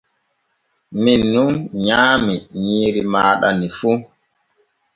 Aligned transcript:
Min 1.01 1.21
nun 1.33 1.53
nyaami 1.85 2.35
nyiiri 2.63 3.01
maaɗa 3.13 3.49
ni 3.59 3.67
fu. 3.77 3.91